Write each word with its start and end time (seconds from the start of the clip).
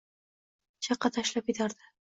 Chaqa 0.89 1.13
tashlab 1.19 1.53
ketardi. 1.55 1.89